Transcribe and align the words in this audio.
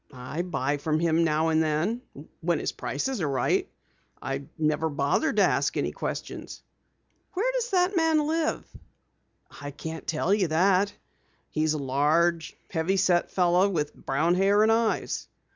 "I 0.11 0.41
buy 0.41 0.77
from 0.77 0.99
him 0.99 1.23
now 1.23 1.49
and 1.49 1.61
then, 1.61 2.01
when 2.39 2.57
his 2.57 2.71
prices 2.71 3.21
are 3.21 3.29
right. 3.29 3.69
I 4.19 4.45
never 4.57 4.89
bothered 4.89 5.35
to 5.35 5.43
ask 5.43 5.77
any 5.77 5.91
questions." 5.91 6.63
"Where 7.35 7.51
does 7.51 7.69
the 7.69 7.93
man 7.95 8.25
live?" 8.25 8.65
"I 9.61 9.69
can't 9.69 10.07
tell 10.07 10.33
you 10.33 10.47
that. 10.47 10.91
He's 11.51 11.73
a 11.75 11.77
large, 11.77 12.57
heavy 12.71 12.97
set 12.97 13.29
fellow 13.29 13.69
with 13.69 13.93
brown 13.93 14.33
hair 14.33 14.63
and 14.63 14.71
eyes." 14.71 15.27